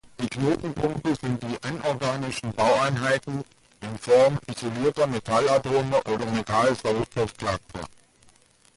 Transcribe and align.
Die 0.19 0.27
Knotenpunkte 0.27 1.13
sind 1.15 1.43
die 1.43 1.61
anorganischen 1.61 2.51
Baueinheiten 2.53 3.43
in 3.81 3.97
Form 3.99 4.39
isolierter 4.47 5.05
Metallatome 5.05 6.01
oder 6.05 6.25
Metall-Sauerstoff-Cluster. 6.25 7.87